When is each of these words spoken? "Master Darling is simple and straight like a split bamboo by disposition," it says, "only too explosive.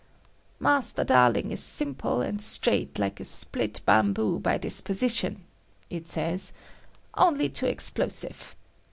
"Master 0.59 1.03
Darling 1.03 1.51
is 1.51 1.59
simple 1.61 2.21
and 2.21 2.41
straight 2.41 2.97
like 2.97 3.19
a 3.19 3.23
split 3.23 3.81
bamboo 3.85 4.39
by 4.39 4.57
disposition," 4.57 5.43
it 5.91 6.07
says, 6.09 6.53
"only 7.13 7.49
too 7.49 7.67
explosive. 7.67 8.55